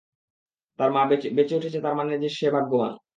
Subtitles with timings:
[0.79, 1.01] তার মা
[1.35, 2.93] বেঁছে ওঠেছে তার মানে সে ভাগ্যবান।